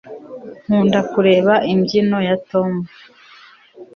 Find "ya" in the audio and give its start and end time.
2.27-2.35